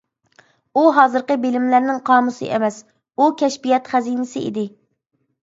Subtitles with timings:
[0.79, 2.81] ئۇ ھازىرقى بىلىملەرنىڭ قامۇسى ئەمەس،
[3.19, 4.67] ئۇ كەشپىيات خەزىنىسى ئىدى.